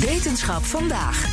[0.00, 1.26] Wetenschap vandaag.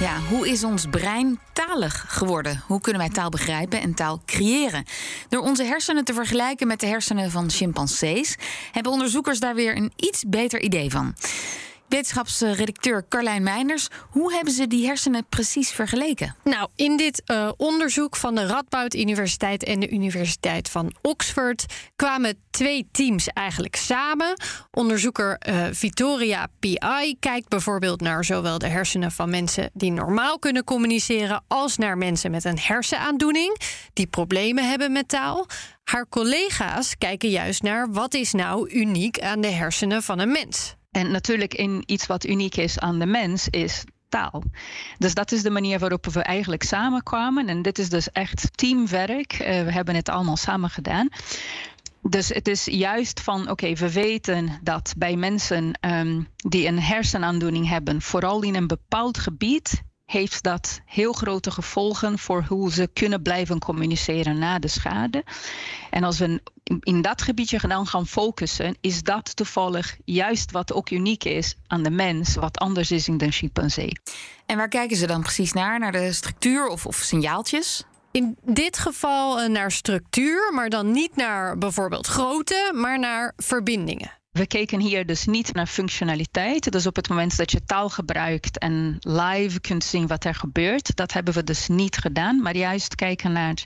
[0.00, 2.62] Ja, hoe is ons brein talig geworden?
[2.66, 4.84] Hoe kunnen wij taal begrijpen en taal creëren?
[5.28, 8.36] Door onze hersenen te vergelijken met de hersenen van chimpansees,
[8.72, 11.14] hebben onderzoekers daar weer een iets beter idee van.
[11.94, 16.36] Wetenschapsredacteur Carlijn Meinders, hoe hebben ze die hersenen precies vergeleken?
[16.44, 21.66] Nou, in dit uh, onderzoek van de Radboud Universiteit en de Universiteit van Oxford
[21.96, 24.40] kwamen twee teams eigenlijk samen.
[24.70, 30.64] Onderzoeker uh, Vittoria PI kijkt bijvoorbeeld naar zowel de hersenen van mensen die normaal kunnen
[30.64, 33.60] communiceren, als naar mensen met een hersenaandoening
[33.92, 35.46] die problemen hebben met taal.
[35.84, 40.76] Haar collega's kijken juist naar wat is nou uniek aan de hersenen van een mens.
[40.94, 44.42] En natuurlijk in iets wat uniek is aan de mens is taal.
[44.98, 47.48] Dus dat is de manier waarop we eigenlijk samenkwamen.
[47.48, 49.32] En dit is dus echt teamwerk.
[49.32, 51.08] Uh, we hebben het allemaal samen gedaan.
[52.02, 57.68] Dus het is juist van, oké, we weten dat bij mensen um, die een hersenaandoening
[57.68, 63.22] hebben, vooral in een bepaald gebied, heeft dat heel grote gevolgen voor hoe ze kunnen
[63.22, 65.24] blijven communiceren na de schade.
[65.90, 66.40] En als we
[66.80, 71.82] in dat gebiedje dan gaan focussen, is dat toevallig juist wat ook uniek is aan
[71.82, 73.98] de mens, wat anders is in de chimpansee.
[74.46, 75.78] En waar kijken ze dan precies naar?
[75.78, 77.84] Naar de structuur of, of signaaltjes?
[78.10, 84.12] In dit geval naar structuur, maar dan niet naar bijvoorbeeld grootte, maar naar verbindingen.
[84.30, 86.72] We keken hier dus niet naar functionaliteit.
[86.72, 90.96] Dus op het moment dat je taal gebruikt en live kunt zien wat er gebeurt,
[90.96, 92.42] dat hebben we dus niet gedaan.
[92.42, 93.64] Maar juist kijken naar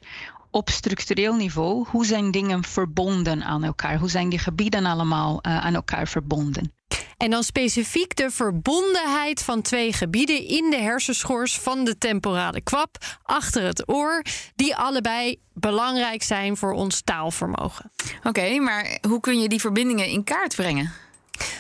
[0.50, 3.98] op structureel niveau, hoe zijn dingen verbonden aan elkaar?
[3.98, 6.72] Hoe zijn die gebieden allemaal uh, aan elkaar verbonden?
[7.16, 13.18] En dan specifiek de verbondenheid van twee gebieden in de hersenschors van de temporale kwap
[13.22, 14.22] achter het oor,
[14.54, 17.90] die allebei belangrijk zijn voor ons taalvermogen.
[18.18, 20.92] Oké, okay, maar hoe kun je die verbindingen in kaart brengen?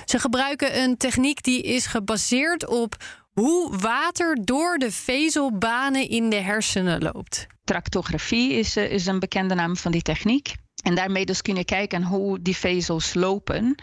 [0.04, 2.96] Ze gebruiken een techniek die is gebaseerd op
[3.38, 7.46] hoe water door de vezelbanen in de hersenen loopt.
[7.64, 10.54] Tractografie is, is een bekende naam van die techniek.
[10.82, 13.74] En daarmee dus kun je kijken hoe die vezels lopen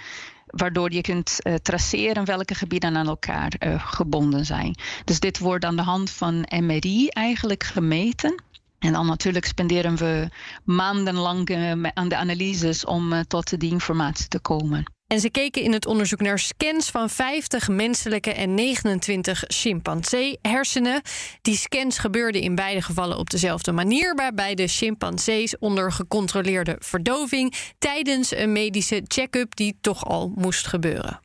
[0.46, 4.76] waardoor je kunt uh, traceren welke gebieden aan elkaar uh, gebonden zijn.
[5.06, 8.44] Dus dit wordt aan de hand van MRI eigenlijk gemeten.
[8.80, 10.30] En dan natuurlijk spenderen we
[10.64, 11.50] maandenlang
[11.94, 14.95] aan de analyses om tot die informatie te komen.
[15.08, 21.02] En ze keken in het onderzoek naar scans van 50 menselijke en 29 chimpansee-hersenen.
[21.42, 27.54] Die scans gebeurden in beide gevallen op dezelfde manier, waarbij de chimpansees onder gecontroleerde verdoving
[27.80, 31.20] tijdens een medische check-up die toch al moest gebeuren.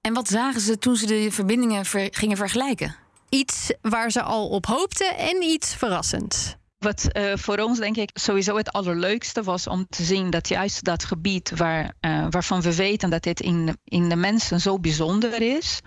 [0.00, 2.96] En wat zagen ze toen ze de verbindingen ver gingen vergelijken?
[3.28, 6.56] Iets waar ze al op hoopten en iets verrassends.
[6.78, 10.84] Wat uh, voor ons denk ik sowieso het allerleukste was om te zien dat juist
[10.84, 15.42] dat gebied waar, uh, waarvan we weten dat dit in, in de mensen zo bijzonder
[15.56, 15.80] is.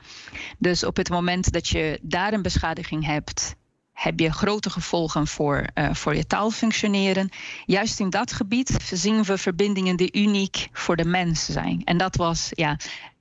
[0.59, 3.55] Dus op het moment dat je daar een beschadiging hebt,
[3.93, 7.29] heb je grote gevolgen voor, uh, voor je taalfunctioneren.
[7.65, 11.81] Juist in dat gebied zien we verbindingen die uniek voor de mens zijn.
[11.83, 12.77] En dat was ja,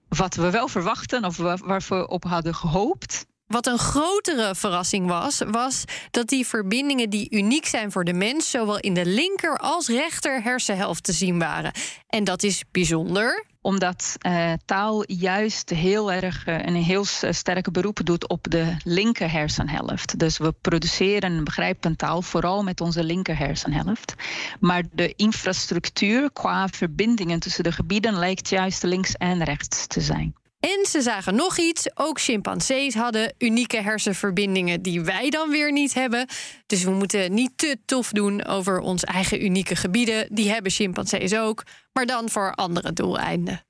[0.09, 3.27] wat we wel verwachten of waar we op hadden gehoopt.
[3.51, 8.51] Wat een grotere verrassing was, was dat die verbindingen die uniek zijn voor de mens,
[8.51, 11.73] zowel in de linker als rechter hersenhelft te zien waren.
[12.09, 13.45] En dat is bijzonder.
[13.63, 19.31] Omdat uh, taal juist heel erg uh, een heel sterke beroep doet op de linker
[19.31, 20.19] hersenhelft.
[20.19, 24.15] Dus we produceren en begrijpen taal vooral met onze linker hersenhelft.
[24.61, 30.40] Maar de infrastructuur qua verbindingen tussen de gebieden lijkt juist links en rechts te zijn.
[30.61, 31.89] En ze zagen nog iets.
[31.95, 36.27] Ook chimpansees hadden unieke hersenverbindingen die wij dan weer niet hebben.
[36.67, 40.29] Dus we moeten niet te tof doen over onze eigen unieke gebieden.
[40.31, 41.63] Die hebben chimpansees ook,
[41.93, 43.65] maar dan voor andere doeleinden.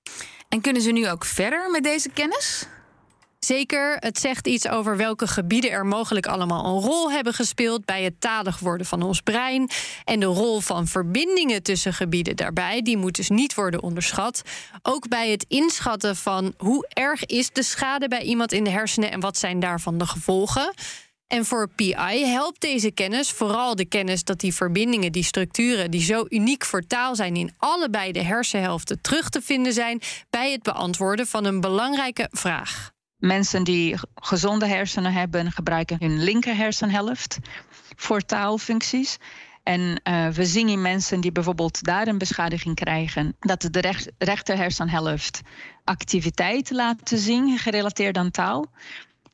[0.49, 2.67] En kunnen ze nu ook verder met deze kennis?
[3.41, 8.03] Zeker, het zegt iets over welke gebieden er mogelijk allemaal een rol hebben gespeeld bij
[8.03, 9.71] het talig worden van ons brein.
[10.05, 14.43] En de rol van verbindingen tussen gebieden daarbij, die moet dus niet worden onderschat.
[14.83, 19.11] Ook bij het inschatten van hoe erg is de schade bij iemand in de hersenen
[19.11, 20.75] en wat zijn daarvan de gevolgen.
[21.27, 26.03] En voor PI helpt deze kennis, vooral de kennis dat die verbindingen, die structuren die
[26.03, 30.01] zo uniek voor taal zijn, in allebei de hersenhelften terug te vinden zijn
[30.31, 32.91] bij het beantwoorden van een belangrijke vraag.
[33.21, 37.39] Mensen die gezonde hersenen hebben, gebruiken hun linker hersenhelft
[37.97, 39.17] voor taalfuncties.
[39.63, 44.11] En uh, we zien in mensen die bijvoorbeeld daar een beschadiging krijgen, dat de recht,
[44.19, 45.41] rechter hersenhelft
[45.85, 48.67] activiteit laten zien gerelateerd aan taal.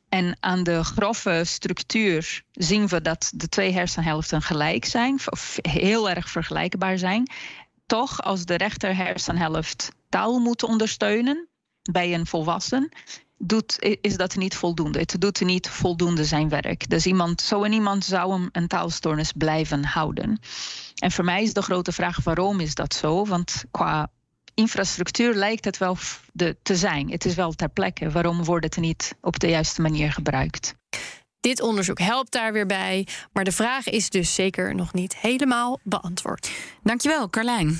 [0.09, 6.09] En aan de grove structuur zien we dat de twee hersenhelften gelijk zijn, of heel
[6.09, 7.31] erg vergelijkbaar zijn.
[7.85, 11.47] Toch, als de rechter hersenhelft taal moet ondersteunen
[11.91, 12.91] bij een volwassen,
[13.37, 14.99] doet, is dat niet voldoende.
[14.99, 16.89] Het doet niet voldoende zijn werk.
[16.89, 20.39] Dus iemand, zo en iemand zou hem een taalstoornis blijven houden.
[20.95, 23.25] En voor mij is de grote vraag waarom is dat zo?
[23.25, 24.11] Want qua
[24.53, 25.97] infrastructuur lijkt het wel
[26.33, 27.11] de, te zijn.
[27.11, 28.11] Het is wel ter plekke.
[28.11, 30.75] Waarom wordt het niet op de juiste manier gebruikt?
[31.39, 35.79] Dit onderzoek helpt daar weer bij, maar de vraag is dus zeker nog niet helemaal
[35.83, 36.51] beantwoord.
[36.83, 37.79] Dankjewel, Carlijn.